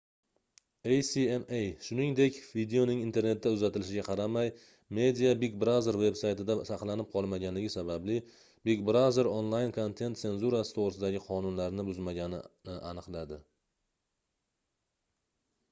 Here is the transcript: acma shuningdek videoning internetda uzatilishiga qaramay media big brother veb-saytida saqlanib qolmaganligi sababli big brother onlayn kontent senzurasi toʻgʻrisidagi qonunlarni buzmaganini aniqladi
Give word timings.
acma 0.93 1.57
shuningdek 1.87 2.37
videoning 2.53 3.01
internetda 3.07 3.49
uzatilishiga 3.57 4.05
qaramay 4.07 4.49
media 4.99 5.33
big 5.43 5.59
brother 5.63 5.93
veb-saytida 6.03 6.55
saqlanib 6.69 7.11
qolmaganligi 7.17 7.69
sababli 7.75 8.15
big 8.71 8.81
brother 8.91 9.29
onlayn 9.35 9.75
kontent 9.77 10.21
senzurasi 10.23 10.77
toʻgʻrisidagi 10.79 11.21
qonunlarni 11.27 11.85
buzmaganini 11.91 12.41
aniqladi 12.93 13.39